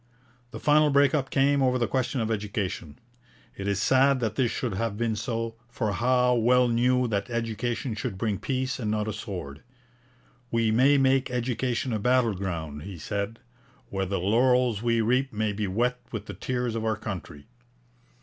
[0.49, 2.97] The final break up came over the question of education.
[3.55, 7.93] It is sad that this should have been so, for Howe well knew that education
[7.93, 9.61] should bring peace and not a sword.
[10.49, 13.37] We may make education a battle ground,' he said,
[13.91, 17.45] 'where the laurels we reap may be wet with the tears of our country.'